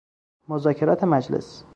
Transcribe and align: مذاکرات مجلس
مذاکرات 0.47 1.03
مجلس 1.03 1.65